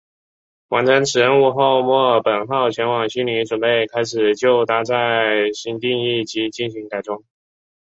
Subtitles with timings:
[0.69, 7.21] 完成此任务后墨尔本号前往悉尼准备开始就搭载新定翼机进行改装。